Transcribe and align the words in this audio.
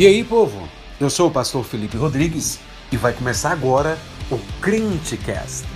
E 0.00 0.06
aí, 0.06 0.24
povo? 0.24 0.66
Eu 0.98 1.10
sou 1.10 1.28
o 1.28 1.30
pastor 1.30 1.62
Felipe 1.62 1.94
Rodrigues 1.94 2.58
e 2.90 2.96
vai 2.96 3.12
começar 3.12 3.52
agora 3.52 3.98
o 4.30 4.38
Crentecast. 4.58 5.66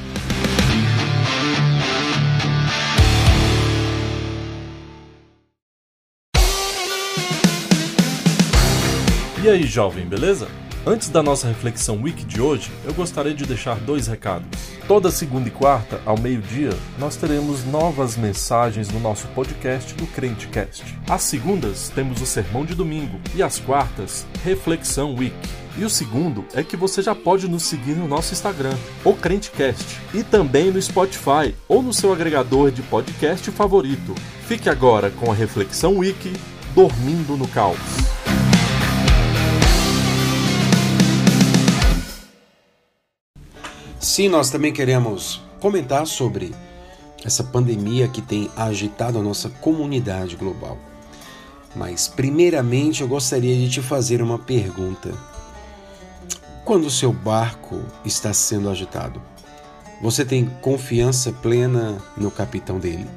E 9.45 9.46
aí, 9.50 9.66
jovem, 9.66 10.06
beleza? 10.06 10.48
Antes 10.86 11.11
da 11.11 11.22
nossa 11.22 11.46
reflexão 11.46 12.00
wiki 12.00 12.25
de 12.25 12.41
hoje, 12.41 12.72
eu 12.86 12.95
gostaria 12.95 13.34
de 13.34 13.45
deixar 13.45 13.79
dois 13.79 14.06
recados. 14.06 14.73
Toda 14.87 15.11
segunda 15.11 15.48
e 15.48 15.51
quarta, 15.51 15.98
ao 16.05 16.19
meio-dia, 16.21 16.69
nós 16.98 17.16
teremos 17.16 17.64
novas 17.64 18.19
mensagens 18.19 18.91
no 18.91 19.01
nosso 19.01 19.27
podcast 19.29 19.95
do 19.95 20.07
Crentecast. 20.09 20.84
Às 21.09 21.23
segundas, 21.23 21.91
temos 21.95 22.20
o 22.20 22.27
Sermão 22.27 22.66
de 22.66 22.75
Domingo 22.75 23.19
e 23.34 23.42
às 23.42 23.59
quartas, 23.59 24.27
Reflexão 24.45 25.15
Wiki. 25.15 25.48
E 25.78 25.84
o 25.84 25.91
segundo 25.91 26.45
é 26.52 26.62
que 26.62 26.77
você 26.77 27.01
já 27.01 27.15
pode 27.15 27.48
nos 27.48 27.62
seguir 27.62 27.95
no 27.95 28.06
nosso 28.06 28.34
Instagram, 28.34 28.77
o 29.02 29.15
Crentecast, 29.15 30.02
e 30.12 30.23
também 30.23 30.70
no 30.70 30.80
Spotify 30.80 31.55
ou 31.66 31.83
no 31.83 31.95
seu 31.95 32.12
agregador 32.12 32.70
de 32.70 32.83
podcast 32.83 33.51
favorito. 33.53 34.14
Fique 34.47 34.69
agora 34.69 35.11
com 35.11 35.33
a 35.33 35.34
Reflexão 35.34 35.97
Wiki, 35.97 36.34
Dormindo 36.75 37.39
no 37.39 37.48
Caos. 37.48 38.03
Sim, 44.04 44.28
nós 44.28 44.50
também 44.50 44.70
queremos 44.70 45.40
comentar 45.58 46.06
sobre 46.06 46.54
essa 47.24 47.42
pandemia 47.42 48.06
que 48.06 48.20
tem 48.20 48.50
agitado 48.54 49.18
a 49.18 49.22
nossa 49.22 49.48
comunidade 49.48 50.36
global. 50.36 50.77
Mas, 51.74 52.06
primeiramente, 52.06 53.00
eu 53.00 53.08
gostaria 53.08 53.56
de 53.56 53.70
te 53.70 53.80
fazer 53.80 54.20
uma 54.20 54.38
pergunta. 54.38 55.11
Quando 56.66 56.84
o 56.84 56.91
seu 56.91 57.14
barco 57.14 57.80
está 58.05 58.34
sendo 58.34 58.69
agitado, 58.69 59.22
você 60.02 60.22
tem 60.22 60.44
confiança 60.61 61.33
plena 61.33 61.96
no 62.14 62.30
capitão 62.30 62.78
dele? 62.78 63.08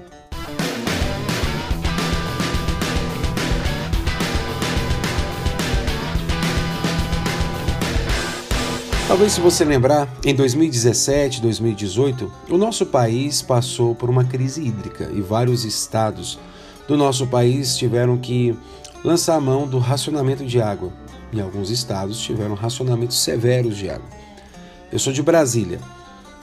Talvez 9.08 9.31
se 9.31 9.39
você 9.39 9.63
lembrar, 9.63 10.13
em 10.25 10.36
2017, 10.36 11.41
2018, 11.41 12.30
o 12.50 12.58
nosso 12.58 12.86
país 12.86 13.41
passou 13.41 13.95
por 13.95 14.09
uma 14.09 14.25
crise 14.25 14.61
hídrica 14.61 15.09
e 15.16 15.22
vários 15.22 15.63
estados 15.63 16.38
do 16.89 16.97
nosso 16.97 17.25
país 17.25 17.78
tiveram 17.78 18.17
que 18.17 18.53
lançar 19.05 19.35
a 19.35 19.39
mão 19.39 19.66
do 19.66 19.80
racionamento 19.80 20.45
de 20.45 20.61
água. 20.61 20.91
E 21.31 21.39
alguns 21.39 21.69
estados 21.69 22.19
tiveram 22.19 22.53
racionamentos 22.53 23.17
severos 23.23 23.78
de 23.78 23.89
água. 23.89 24.09
Eu 24.91 25.00
sou 25.00 25.13
de 25.13 25.23
Brasília. 25.23 25.80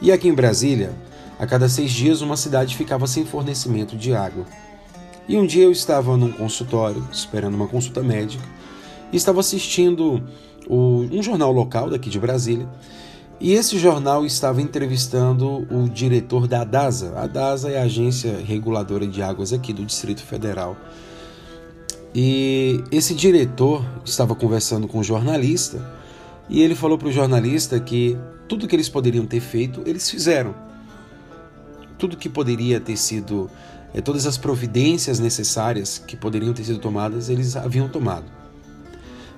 E 0.01 0.11
aqui 0.11 0.27
em 0.27 0.35
Brasília, 0.35 0.95
a 1.39 1.47
cada 1.47 1.69
seis 1.69 1.92
dias 1.92 2.23
uma 2.23 2.37
cidade 2.37 2.79
ficava 2.79 3.07
sem 3.07 3.27
fornecimento 3.27 3.95
de 3.95 4.15
água. 4.15 4.47
E 5.29 5.37
um 5.37 5.45
dia 5.45 5.65
eu 5.65 5.73
estava 5.73 6.17
num 6.17 6.33
consultório, 6.33 7.07
esperando 7.12 7.57
uma 7.57 7.69
consulta 7.69 8.03
médica, 8.03 8.45
e 9.12 9.17
estava 9.19 9.41
assistindo 9.41 10.23
um 10.69 11.23
jornal 11.23 11.53
local 11.53 11.91
daqui 11.91 12.09
de 12.09 12.19
Brasília. 12.19 12.69
E 13.41 13.53
esse 13.53 13.79
jornal 13.79 14.25
estava 14.25 14.62
entrevistando 14.62 15.67
o 15.70 15.89
diretor 15.89 16.47
da 16.47 16.62
ADASA. 16.62 17.12
A 17.17 17.25
ADASA 17.25 17.70
é 17.70 17.79
a 17.79 17.83
agência 17.83 18.39
reguladora 18.45 19.07
de 19.07 19.23
águas 19.23 19.53
aqui 19.53 19.73
do 19.73 19.85
Distrito 19.85 20.23
Federal. 20.23 20.77
E 22.15 22.83
esse 22.92 23.12
diretor 23.12 23.85
estava 24.05 24.35
conversando 24.35 24.87
com 24.87 25.01
o 25.01 25.05
jornalista 25.05 25.85
e 26.48 26.62
ele 26.62 26.75
falou 26.75 26.97
para 26.97 27.09
o 27.09 27.12
jornalista 27.12 27.81
que 27.81 28.17
tudo 28.46 28.69
que 28.69 28.77
eles 28.77 28.89
poderiam 28.89 29.27
ter 29.27 29.41
feito, 29.41 29.83
eles 29.85 30.08
fizeram. 30.08 30.55
Tudo 31.98 32.17
que 32.17 32.29
poderia 32.29 32.79
ter 32.79 32.96
sido, 32.96 33.51
é, 33.92 34.01
todas 34.01 34.27
as 34.27 34.39
providências 34.39 35.19
necessárias 35.19 35.98
que 35.98 36.17
poderiam 36.17 36.52
ter 36.52 36.64
sido 36.64 36.79
tomadas, 36.79 37.29
eles 37.29 37.57
haviam 37.57 37.89
tomado. 37.89 38.44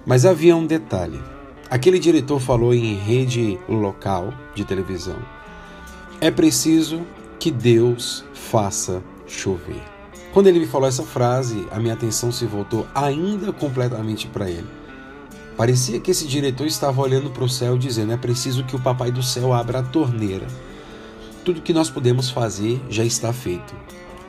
Mas 0.06 0.24
havia 0.24 0.54
um 0.54 0.64
detalhe. 0.64 1.20
Aquele 1.68 1.98
diretor 1.98 2.38
falou 2.38 2.72
em 2.72 2.94
rede 2.94 3.58
local 3.68 4.32
de 4.54 4.64
televisão: 4.64 5.18
é 6.20 6.30
preciso 6.30 7.04
que 7.40 7.50
Deus 7.50 8.24
faça 8.32 9.02
chover. 9.26 9.82
Quando 10.32 10.46
ele 10.46 10.60
me 10.60 10.66
falou 10.66 10.88
essa 10.88 11.02
frase, 11.02 11.66
a 11.72 11.80
minha 11.80 11.94
atenção 11.94 12.30
se 12.30 12.46
voltou 12.46 12.86
ainda 12.94 13.52
completamente 13.52 14.28
para 14.28 14.48
ele. 14.48 14.68
Parecia 15.56 15.98
que 15.98 16.10
esse 16.10 16.26
diretor 16.26 16.66
estava 16.66 17.00
olhando 17.00 17.30
para 17.30 17.42
o 17.42 17.48
céu 17.48 17.76
dizendo: 17.76 18.12
é 18.12 18.16
preciso 18.16 18.62
que 18.62 18.76
o 18.76 18.80
Papai 18.80 19.10
do 19.10 19.22
Céu 19.22 19.52
abra 19.52 19.80
a 19.80 19.82
torneira. 19.82 20.46
Tudo 21.44 21.62
que 21.62 21.72
nós 21.72 21.90
podemos 21.90 22.30
fazer 22.30 22.80
já 22.88 23.04
está 23.04 23.32
feito, 23.32 23.74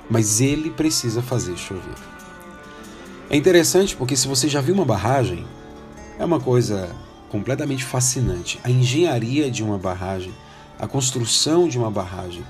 mas 0.10 0.42
ele 0.42 0.72
precisa 0.72 1.22
fazer 1.22 1.56
chover. 1.56 1.96
É 3.30 3.36
interessante 3.36 3.96
porque 3.96 4.16
se 4.16 4.28
você 4.28 4.48
já 4.48 4.62
viu 4.62 4.74
uma 4.74 4.86
barragem, 4.86 5.46
é 6.20 6.26
uma 6.26 6.40
coisa 6.40 6.90
completamente 7.30 7.84
fascinante. 7.84 8.60
A 8.64 8.70
engenharia 8.70 9.52
de 9.52 9.64
uma 9.64 9.78
barragem, 9.78 10.34
a 10.80 10.88
construção 10.88 11.68
de 11.68 11.78
uma 11.78 11.92
barragem, 11.92 12.44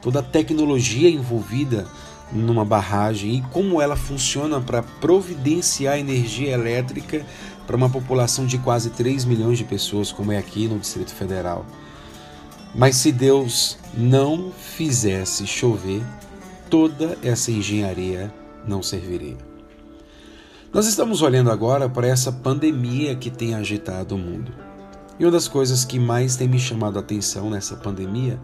toda 0.00 0.20
a 0.20 0.22
tecnologia 0.22 1.08
envolvida 1.08 1.86
numa 2.32 2.64
barragem 2.64 3.36
e 3.36 3.40
como 3.42 3.80
ela 3.80 3.96
funciona 3.96 4.60
para 4.60 4.82
providenciar 4.82 5.98
energia 5.98 6.52
elétrica 6.52 7.24
para 7.66 7.76
uma 7.76 7.90
população 7.90 8.46
de 8.46 8.58
quase 8.58 8.90
3 8.90 9.24
milhões 9.24 9.58
de 9.58 9.64
pessoas, 9.64 10.10
como 10.10 10.32
é 10.32 10.38
aqui 10.38 10.66
no 10.66 10.78
Distrito 10.78 11.14
Federal. 11.14 11.66
Mas 12.74 12.96
se 12.96 13.12
Deus 13.12 13.76
não 13.92 14.50
fizesse 14.50 15.46
chover, 15.46 16.02
toda 16.70 17.18
essa 17.22 17.50
engenharia 17.50 18.32
não 18.66 18.82
serviria. 18.82 19.51
Nós 20.72 20.86
estamos 20.86 21.20
olhando 21.20 21.50
agora 21.50 21.86
para 21.86 22.06
essa 22.06 22.32
pandemia 22.32 23.14
que 23.14 23.30
tem 23.30 23.54
agitado 23.54 24.14
o 24.14 24.18
mundo. 24.18 24.50
E 25.18 25.24
uma 25.24 25.30
das 25.30 25.46
coisas 25.46 25.84
que 25.84 25.98
mais 25.98 26.34
tem 26.34 26.48
me 26.48 26.58
chamado 26.58 26.96
a 26.96 27.00
atenção 27.00 27.50
nessa 27.50 27.76
pandemia 27.76 28.40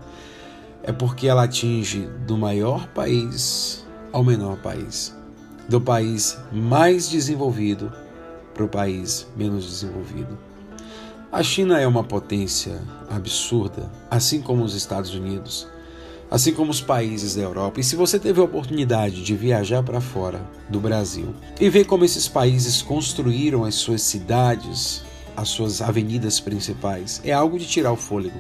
é 0.82 0.92
porque 0.92 1.26
ela 1.26 1.44
atinge 1.44 2.06
do 2.26 2.36
maior 2.36 2.86
país 2.88 3.82
ao 4.12 4.22
menor 4.22 4.58
país, 4.58 5.16
do 5.70 5.80
país 5.80 6.38
mais 6.52 7.08
desenvolvido 7.08 7.90
para 8.52 8.64
o 8.64 8.68
país 8.68 9.26
menos 9.34 9.64
desenvolvido. 9.64 10.38
A 11.32 11.42
China 11.42 11.80
é 11.80 11.86
uma 11.86 12.04
potência 12.04 12.78
absurda, 13.08 13.90
assim 14.10 14.42
como 14.42 14.64
os 14.64 14.74
Estados 14.74 15.14
Unidos 15.14 15.66
assim 16.30 16.52
como 16.52 16.70
os 16.70 16.80
países 16.80 17.34
da 17.34 17.42
Europa. 17.42 17.80
E 17.80 17.84
se 17.84 17.96
você 17.96 18.18
teve 18.18 18.40
a 18.40 18.44
oportunidade 18.44 19.22
de 19.22 19.34
viajar 19.34 19.82
para 19.82 20.00
fora 20.00 20.40
do 20.68 20.80
Brasil 20.80 21.34
e 21.60 21.68
ver 21.70 21.84
como 21.84 22.04
esses 22.04 22.28
países 22.28 22.82
construíram 22.82 23.64
as 23.64 23.74
suas 23.74 24.02
cidades, 24.02 25.02
as 25.36 25.48
suas 25.48 25.80
avenidas 25.80 26.40
principais, 26.40 27.20
é 27.24 27.32
algo 27.32 27.58
de 27.58 27.66
tirar 27.66 27.92
o 27.92 27.96
fôlego. 27.96 28.38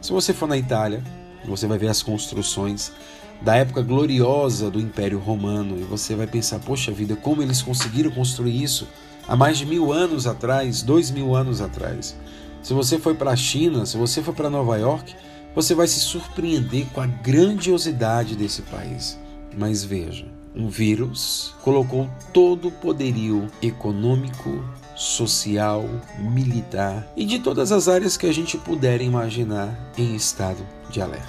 Se 0.00 0.12
você 0.12 0.32
for 0.32 0.48
na 0.48 0.56
Itália, 0.56 1.02
você 1.46 1.66
vai 1.66 1.78
ver 1.78 1.88
as 1.88 2.02
construções 2.02 2.92
da 3.40 3.56
época 3.56 3.82
gloriosa 3.82 4.70
do 4.70 4.80
Império 4.80 5.18
Romano 5.18 5.78
e 5.78 5.84
você 5.84 6.14
vai 6.14 6.26
pensar, 6.26 6.58
poxa 6.58 6.90
vida, 6.90 7.14
como 7.16 7.42
eles 7.42 7.62
conseguiram 7.62 8.10
construir 8.10 8.62
isso 8.62 8.88
há 9.26 9.36
mais 9.36 9.58
de 9.58 9.66
mil 9.66 9.92
anos 9.92 10.26
atrás, 10.26 10.82
dois 10.82 11.10
mil 11.10 11.34
anos 11.34 11.60
atrás. 11.60 12.16
Se 12.62 12.74
você 12.74 12.98
foi 12.98 13.14
para 13.14 13.30
a 13.30 13.36
China, 13.36 13.86
se 13.86 13.96
você 13.96 14.22
foi 14.22 14.34
para 14.34 14.50
Nova 14.50 14.76
York, 14.76 15.14
você 15.58 15.74
vai 15.74 15.88
se 15.88 15.98
surpreender 15.98 16.86
com 16.92 17.00
a 17.00 17.06
grandiosidade 17.08 18.36
desse 18.36 18.62
país. 18.62 19.18
Mas 19.56 19.82
veja, 19.82 20.24
um 20.54 20.68
vírus 20.68 21.52
colocou 21.62 22.08
todo 22.32 22.68
o 22.68 22.70
poderio 22.70 23.48
econômico, 23.60 24.64
social, 24.94 25.84
militar 26.16 27.04
e 27.16 27.24
de 27.24 27.40
todas 27.40 27.72
as 27.72 27.88
áreas 27.88 28.16
que 28.16 28.26
a 28.26 28.32
gente 28.32 28.56
puder 28.56 29.00
imaginar 29.00 29.76
em 29.98 30.14
estado 30.14 30.64
de 30.90 31.02
alerta. 31.02 31.26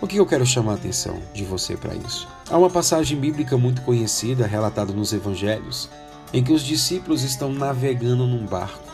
O 0.00 0.06
que 0.06 0.18
eu 0.18 0.26
quero 0.26 0.46
chamar 0.46 0.72
a 0.72 0.76
atenção 0.76 1.20
de 1.34 1.42
você 1.42 1.76
para 1.76 1.96
isso? 1.96 2.28
Há 2.48 2.56
uma 2.56 2.70
passagem 2.70 3.18
bíblica 3.18 3.58
muito 3.58 3.82
conhecida, 3.82 4.46
relatada 4.46 4.92
nos 4.92 5.12
evangelhos, 5.12 5.90
em 6.32 6.44
que 6.44 6.52
os 6.52 6.62
discípulos 6.62 7.24
estão 7.24 7.52
navegando 7.52 8.24
num 8.24 8.46
barco. 8.46 8.93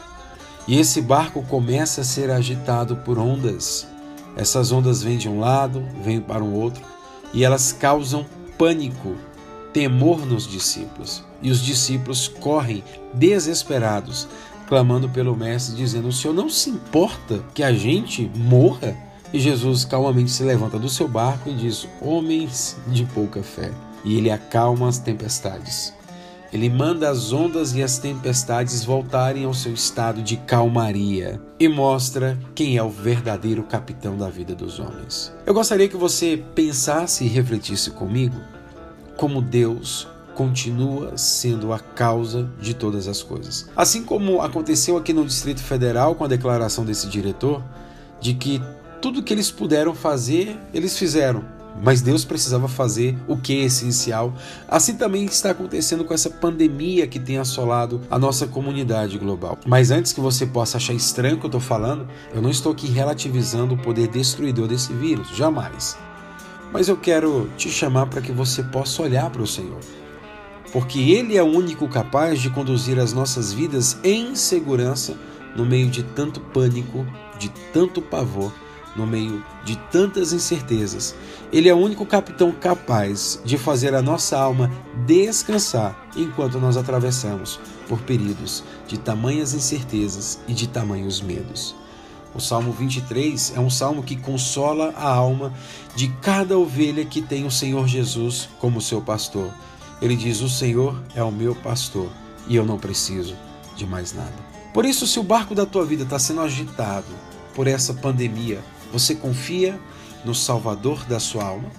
E 0.68 0.78
esse 0.78 1.00
barco 1.00 1.42
começa 1.42 2.02
a 2.02 2.04
ser 2.04 2.30
agitado 2.30 2.96
por 2.96 3.18
ondas 3.18 3.88
essas 4.36 4.70
ondas 4.72 5.02
vêm 5.02 5.18
de 5.18 5.28
um 5.28 5.40
lado, 5.40 5.84
vêm 6.02 6.20
para 6.20 6.42
o 6.42 6.54
outro 6.54 6.82
e 7.32 7.44
elas 7.44 7.72
causam 7.72 8.24
pânico, 8.56 9.14
temor 9.72 10.24
nos 10.26 10.46
discípulos. 10.46 11.24
E 11.42 11.50
os 11.50 11.60
discípulos 11.60 12.28
correm 12.28 12.84
desesperados, 13.14 14.28
clamando 14.68 15.08
pelo 15.08 15.36
Mestre, 15.36 15.74
dizendo: 15.74 16.08
O 16.08 16.12
Senhor 16.12 16.34
não 16.34 16.48
se 16.48 16.70
importa 16.70 17.42
que 17.54 17.62
a 17.62 17.72
gente 17.72 18.30
morra? 18.34 18.96
E 19.32 19.38
Jesus 19.38 19.84
calmamente 19.84 20.30
se 20.30 20.42
levanta 20.42 20.78
do 20.78 20.88
seu 20.88 21.08
barco 21.08 21.48
e 21.48 21.54
diz: 21.54 21.88
Homens 22.00 22.76
de 22.88 23.04
pouca 23.06 23.42
fé. 23.42 23.70
E 24.04 24.16
ele 24.16 24.30
acalma 24.30 24.88
as 24.88 24.98
tempestades. 24.98 25.92
Ele 26.52 26.68
manda 26.68 27.08
as 27.08 27.32
ondas 27.32 27.74
e 27.74 27.82
as 27.82 27.98
tempestades 27.98 28.84
voltarem 28.84 29.44
ao 29.44 29.54
seu 29.54 29.72
estado 29.72 30.20
de 30.20 30.36
calmaria 30.36 31.40
e 31.58 31.68
mostra 31.68 32.38
quem 32.54 32.76
é 32.76 32.82
o 32.82 32.90
verdadeiro 32.90 33.62
capitão 33.62 34.16
da 34.16 34.28
vida 34.28 34.54
dos 34.54 34.80
homens. 34.80 35.32
Eu 35.46 35.54
gostaria 35.54 35.88
que 35.88 35.96
você 35.96 36.42
pensasse 36.54 37.24
e 37.24 37.28
refletisse 37.28 37.90
comigo 37.92 38.36
como 39.16 39.40
Deus 39.40 40.08
continua 40.34 41.16
sendo 41.16 41.72
a 41.72 41.78
causa 41.78 42.50
de 42.58 42.74
todas 42.74 43.06
as 43.06 43.22
coisas. 43.22 43.68
Assim 43.76 44.02
como 44.02 44.40
aconteceu 44.40 44.96
aqui 44.96 45.12
no 45.12 45.24
Distrito 45.24 45.62
Federal 45.62 46.14
com 46.14 46.24
a 46.24 46.28
declaração 46.28 46.84
desse 46.84 47.06
diretor 47.06 47.62
de 48.20 48.34
que 48.34 48.60
tudo 49.00 49.22
que 49.22 49.32
eles 49.32 49.50
puderam 49.50 49.94
fazer, 49.94 50.58
eles 50.74 50.98
fizeram 50.98 51.44
mas 51.82 52.02
Deus 52.02 52.24
precisava 52.24 52.68
fazer 52.68 53.16
o 53.26 53.36
que 53.36 53.60
é 53.60 53.64
essencial. 53.64 54.34
Assim 54.68 54.94
também 54.94 55.24
está 55.24 55.50
acontecendo 55.50 56.04
com 56.04 56.12
essa 56.12 56.30
pandemia 56.30 57.06
que 57.06 57.18
tem 57.18 57.38
assolado 57.38 58.00
a 58.10 58.18
nossa 58.18 58.46
comunidade 58.46 59.18
global. 59.18 59.58
Mas 59.66 59.90
antes 59.90 60.12
que 60.12 60.20
você 60.20 60.46
possa 60.46 60.76
achar 60.76 60.92
estranho 60.92 61.36
o 61.36 61.38
que 61.38 61.46
eu 61.46 61.48
estou 61.48 61.60
falando, 61.60 62.08
eu 62.34 62.42
não 62.42 62.50
estou 62.50 62.72
aqui 62.72 62.88
relativizando 62.88 63.74
o 63.74 63.78
poder 63.78 64.08
destruidor 64.08 64.68
desse 64.68 64.92
vírus, 64.92 65.28
jamais. 65.34 65.96
Mas 66.72 66.88
eu 66.88 66.96
quero 66.96 67.50
te 67.56 67.68
chamar 67.68 68.06
para 68.06 68.20
que 68.20 68.32
você 68.32 68.62
possa 68.62 69.02
olhar 69.02 69.30
para 69.30 69.42
o 69.42 69.46
Senhor. 69.46 69.80
Porque 70.72 71.00
Ele 71.00 71.36
é 71.36 71.42
o 71.42 71.46
único 71.46 71.88
capaz 71.88 72.40
de 72.40 72.50
conduzir 72.50 72.98
as 72.98 73.12
nossas 73.12 73.52
vidas 73.52 73.96
em 74.04 74.36
segurança 74.36 75.16
no 75.56 75.66
meio 75.66 75.88
de 75.88 76.04
tanto 76.04 76.40
pânico, 76.40 77.04
de 77.38 77.48
tanto 77.72 78.00
pavor 78.00 78.52
no 78.96 79.06
meio 79.06 79.44
de 79.64 79.76
tantas 79.90 80.32
incertezas. 80.32 81.14
Ele 81.52 81.68
é 81.68 81.74
o 81.74 81.78
único 81.78 82.04
capitão 82.06 82.52
capaz 82.52 83.40
de 83.44 83.56
fazer 83.56 83.94
a 83.94 84.02
nossa 84.02 84.38
alma 84.38 84.70
descansar 85.06 86.08
enquanto 86.16 86.58
nós 86.58 86.76
atravessamos 86.76 87.60
por 87.88 88.00
períodos 88.02 88.62
de 88.86 88.98
tamanhas 88.98 89.54
incertezas 89.54 90.40
e 90.46 90.52
de 90.52 90.68
tamanhos 90.68 91.20
medos. 91.20 91.74
O 92.34 92.40
Salmo 92.40 92.72
23 92.72 93.54
é 93.56 93.60
um 93.60 93.70
salmo 93.70 94.04
que 94.04 94.14
consola 94.14 94.94
a 94.96 95.08
alma 95.08 95.52
de 95.96 96.08
cada 96.22 96.56
ovelha 96.56 97.04
que 97.04 97.20
tem 97.20 97.44
o 97.44 97.50
Senhor 97.50 97.88
Jesus 97.88 98.48
como 98.60 98.80
seu 98.80 99.00
pastor. 99.00 99.50
Ele 100.00 100.14
diz: 100.14 100.40
O 100.40 100.48
Senhor 100.48 100.96
é 101.14 101.22
o 101.22 101.32
meu 101.32 101.56
pastor 101.56 102.08
e 102.46 102.54
eu 102.54 102.64
não 102.64 102.78
preciso 102.78 103.34
de 103.76 103.84
mais 103.84 104.12
nada. 104.12 104.32
Por 104.72 104.84
isso, 104.84 105.06
se 105.06 105.18
o 105.18 105.24
barco 105.24 105.54
da 105.54 105.66
tua 105.66 105.84
vida 105.84 106.04
está 106.04 106.18
sendo 106.18 106.40
agitado 106.42 107.08
por 107.54 107.66
essa 107.66 107.92
pandemia, 107.92 108.60
você 108.92 109.14
confia 109.14 109.78
no 110.24 110.34
Salvador 110.34 111.04
da 111.04 111.18
sua 111.18 111.44
alma? 111.44 111.70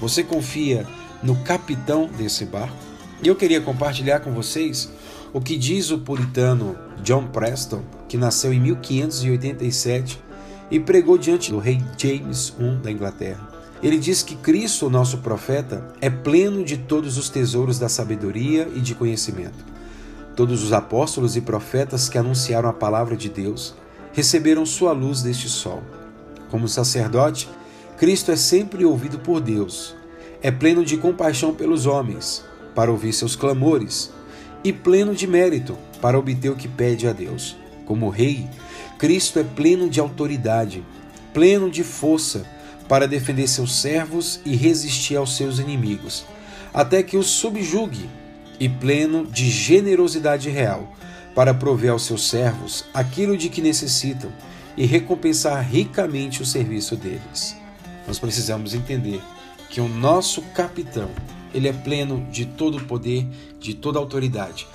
Você 0.00 0.22
confia 0.22 0.86
no 1.22 1.36
capitão 1.36 2.08
desse 2.08 2.44
barco? 2.44 2.76
E 3.22 3.28
eu 3.28 3.36
queria 3.36 3.60
compartilhar 3.60 4.20
com 4.20 4.32
vocês 4.32 4.90
o 5.32 5.40
que 5.40 5.56
diz 5.56 5.90
o 5.90 5.98
puritano 5.98 6.76
John 7.02 7.26
Preston, 7.28 7.82
que 8.08 8.16
nasceu 8.16 8.52
em 8.52 8.60
1587 8.60 10.20
e 10.70 10.80
pregou 10.80 11.16
diante 11.16 11.50
do 11.50 11.58
rei 11.58 11.80
James 11.96 12.54
I 12.58 12.82
da 12.82 12.90
Inglaterra. 12.90 13.48
Ele 13.82 13.98
diz 13.98 14.22
que 14.22 14.34
Cristo, 14.36 14.88
nosso 14.88 15.18
profeta, 15.18 15.86
é 16.00 16.08
pleno 16.08 16.64
de 16.64 16.78
todos 16.78 17.18
os 17.18 17.28
tesouros 17.28 17.78
da 17.78 17.88
sabedoria 17.88 18.68
e 18.74 18.80
de 18.80 18.94
conhecimento. 18.94 19.64
Todos 20.34 20.62
os 20.62 20.72
apóstolos 20.72 21.36
e 21.36 21.40
profetas 21.40 22.08
que 22.08 22.18
anunciaram 22.18 22.68
a 22.68 22.72
palavra 22.72 23.16
de 23.16 23.28
Deus 23.28 23.74
receberam 24.12 24.64
sua 24.64 24.92
luz 24.92 25.22
deste 25.22 25.48
sol. 25.48 25.82
Como 26.56 26.68
sacerdote, 26.68 27.50
Cristo 27.98 28.32
é 28.32 28.36
sempre 28.36 28.82
ouvido 28.82 29.18
por 29.18 29.42
Deus. 29.42 29.94
É 30.40 30.50
pleno 30.50 30.82
de 30.82 30.96
compaixão 30.96 31.52
pelos 31.52 31.84
homens, 31.84 32.42
para 32.74 32.90
ouvir 32.90 33.12
seus 33.12 33.36
clamores, 33.36 34.10
e 34.64 34.72
pleno 34.72 35.14
de 35.14 35.26
mérito, 35.26 35.76
para 36.00 36.18
obter 36.18 36.48
o 36.48 36.56
que 36.56 36.66
pede 36.66 37.06
a 37.06 37.12
Deus. 37.12 37.58
Como 37.84 38.08
Rei, 38.08 38.48
Cristo 38.96 39.38
é 39.38 39.44
pleno 39.44 39.90
de 39.90 40.00
autoridade, 40.00 40.82
pleno 41.34 41.70
de 41.70 41.84
força, 41.84 42.46
para 42.88 43.06
defender 43.06 43.48
seus 43.48 43.78
servos 43.78 44.40
e 44.42 44.56
resistir 44.56 45.16
aos 45.16 45.36
seus 45.36 45.58
inimigos, 45.58 46.24
até 46.72 47.02
que 47.02 47.18
os 47.18 47.26
subjugue, 47.26 48.08
e 48.58 48.66
pleno 48.66 49.26
de 49.26 49.50
generosidade 49.50 50.48
real, 50.48 50.90
para 51.34 51.52
prover 51.52 51.90
aos 51.90 52.06
seus 52.06 52.26
servos 52.30 52.86
aquilo 52.94 53.36
de 53.36 53.50
que 53.50 53.60
necessitam 53.60 54.32
e 54.76 54.84
recompensar 54.84 55.62
ricamente 55.62 56.42
o 56.42 56.46
serviço 56.46 56.96
deles. 56.96 57.56
Nós 58.06 58.18
precisamos 58.18 58.74
entender 58.74 59.20
que 59.70 59.80
o 59.80 59.88
nosso 59.88 60.42
capitão, 60.54 61.10
ele 61.52 61.68
é 61.68 61.72
pleno 61.72 62.26
de 62.30 62.44
todo 62.44 62.84
poder, 62.84 63.26
de 63.58 63.74
toda 63.74 63.98
autoridade. 63.98 64.66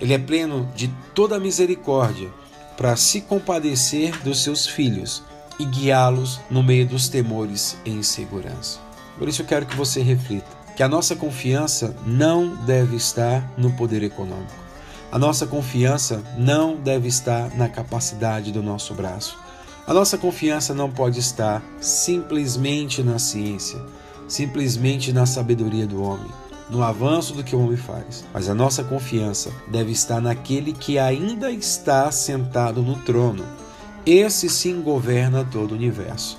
Ele 0.00 0.12
é 0.12 0.18
pleno 0.18 0.68
de 0.74 0.88
toda 1.14 1.38
misericórdia 1.38 2.30
para 2.76 2.96
se 2.96 3.20
compadecer 3.20 4.20
dos 4.22 4.42
seus 4.42 4.66
filhos 4.66 5.22
e 5.58 5.64
guiá-los 5.64 6.40
no 6.50 6.62
meio 6.62 6.86
dos 6.86 7.08
temores 7.08 7.76
e 7.84 7.90
insegurança. 7.90 8.80
Por 9.18 9.28
isso 9.28 9.42
eu 9.42 9.46
quero 9.46 9.66
que 9.66 9.76
você 9.76 10.02
reflita 10.02 10.64
que 10.76 10.82
a 10.82 10.88
nossa 10.88 11.14
confiança 11.14 11.96
não 12.04 12.56
deve 12.64 12.96
estar 12.96 13.48
no 13.56 13.72
poder 13.72 14.02
econômico. 14.02 14.64
A 15.12 15.18
nossa 15.18 15.46
confiança 15.46 16.24
não 16.36 16.74
deve 16.74 17.06
estar 17.06 17.56
na 17.56 17.68
capacidade 17.68 18.50
do 18.50 18.60
nosso 18.60 18.92
braço. 18.94 19.38
A 19.86 19.92
nossa 19.92 20.16
confiança 20.16 20.72
não 20.72 20.90
pode 20.90 21.20
estar 21.20 21.62
simplesmente 21.78 23.02
na 23.02 23.18
ciência, 23.18 23.78
simplesmente 24.26 25.12
na 25.12 25.26
sabedoria 25.26 25.86
do 25.86 26.02
homem, 26.02 26.30
no 26.70 26.82
avanço 26.82 27.34
do 27.34 27.44
que 27.44 27.54
o 27.54 27.60
homem 27.60 27.76
faz, 27.76 28.24
mas 28.32 28.48
a 28.48 28.54
nossa 28.54 28.82
confiança 28.82 29.52
deve 29.68 29.92
estar 29.92 30.22
naquele 30.22 30.72
que 30.72 30.98
ainda 30.98 31.50
está 31.50 32.10
sentado 32.10 32.80
no 32.80 32.96
trono. 33.00 33.44
Esse 34.06 34.48
sim 34.48 34.80
governa 34.80 35.46
todo 35.52 35.72
o 35.72 35.74
universo. 35.74 36.38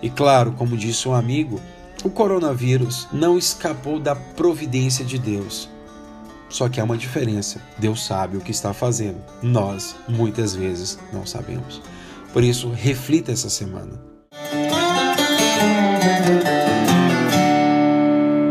E 0.00 0.08
claro, 0.08 0.52
como 0.52 0.74
disse 0.74 1.06
um 1.06 1.12
amigo, 1.12 1.60
o 2.02 2.08
coronavírus 2.08 3.06
não 3.12 3.36
escapou 3.36 4.00
da 4.00 4.16
providência 4.16 5.04
de 5.04 5.18
Deus. 5.18 5.68
Só 6.48 6.70
que 6.70 6.80
há 6.80 6.84
uma 6.84 6.96
diferença: 6.96 7.60
Deus 7.76 8.06
sabe 8.06 8.38
o 8.38 8.40
que 8.40 8.50
está 8.50 8.72
fazendo, 8.72 9.20
nós 9.42 9.94
muitas 10.08 10.54
vezes 10.54 10.98
não 11.12 11.26
sabemos. 11.26 11.82
Por 12.38 12.44
isso, 12.44 12.68
reflita 12.68 13.32
essa 13.32 13.50
semana. 13.50 14.00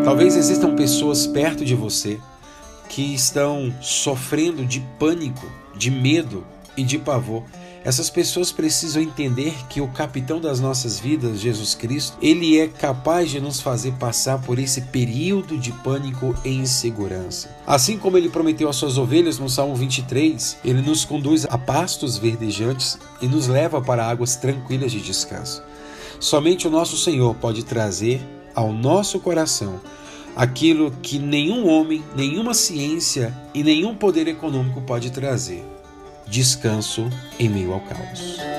Talvez 0.03 0.35
existam 0.35 0.75
pessoas 0.75 1.25
perto 1.25 1.63
de 1.63 1.73
você 1.73 2.19
que 2.89 3.15
estão 3.15 3.73
sofrendo 3.81 4.65
de 4.65 4.81
pânico, 4.99 5.49
de 5.73 5.89
medo 5.89 6.45
e 6.75 6.83
de 6.83 6.99
pavor 6.99 7.45
essas 7.87 8.09
pessoas 8.09 8.51
precisam 8.51 9.01
entender 9.01 9.55
que 9.69 9.79
o 9.79 9.87
capitão 9.87 10.41
das 10.41 10.59
nossas 10.59 10.99
vidas, 10.99 11.39
Jesus 11.39 11.73
Cristo, 11.73 12.17
ele 12.21 12.59
é 12.59 12.67
capaz 12.67 13.29
de 13.31 13.39
nos 13.39 13.61
fazer 13.61 13.93
passar 13.93 14.41
por 14.41 14.59
esse 14.59 14.81
período 14.81 15.57
de 15.57 15.71
pânico 15.71 16.35
e 16.43 16.49
insegurança. 16.49 17.49
Assim 17.65 17.97
como 17.97 18.17
ele 18.17 18.27
prometeu 18.27 18.67
às 18.67 18.75
suas 18.75 18.97
ovelhas 18.97 19.39
no 19.39 19.49
Salmo 19.49 19.73
23, 19.73 20.57
ele 20.65 20.81
nos 20.81 21.05
conduz 21.05 21.45
a 21.49 21.57
pastos 21.57 22.17
verdejantes 22.17 22.99
e 23.21 23.25
nos 23.25 23.47
leva 23.47 23.81
para 23.81 24.05
águas 24.05 24.35
tranquilas 24.35 24.91
de 24.91 24.99
descanso. 24.99 25.63
Somente 26.19 26.67
o 26.67 26.69
nosso 26.69 26.97
Senhor 26.97 27.35
pode 27.35 27.63
trazer 27.63 28.19
ao 28.53 28.73
nosso 28.73 29.17
coração 29.17 29.79
aquilo 30.35 30.91
que 31.01 31.19
nenhum 31.19 31.65
homem, 31.69 32.03
nenhuma 32.17 32.53
ciência 32.53 33.33
e 33.53 33.63
nenhum 33.63 33.95
poder 33.95 34.27
econômico 34.27 34.81
pode 34.81 35.09
trazer 35.09 35.76
descanso 36.27 37.09
em 37.39 37.49
meio 37.49 37.73
ao 37.73 37.79
caos. 37.81 38.56